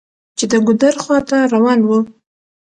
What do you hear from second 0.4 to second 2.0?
د ګودر خواته روان و.